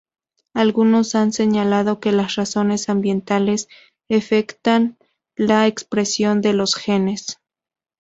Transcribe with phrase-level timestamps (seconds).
[0.55, 3.67] Algunos han señalado que las razones ambientales
[4.09, 4.97] afectan
[5.35, 7.37] la expresión de los genes.